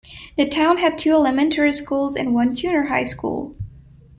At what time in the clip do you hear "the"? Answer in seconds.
0.35-0.47